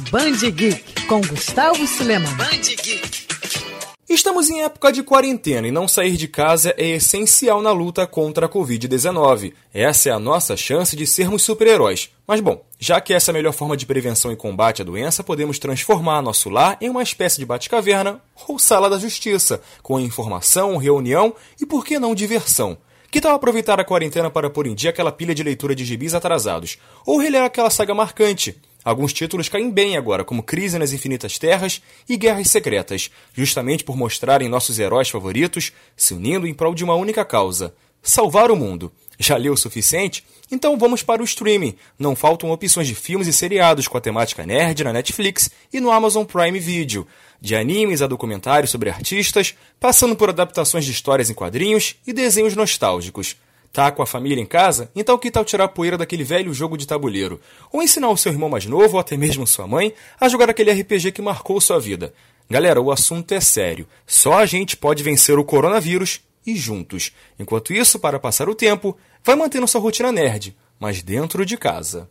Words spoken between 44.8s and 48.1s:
na Netflix e no Amazon Prime Video. De animes a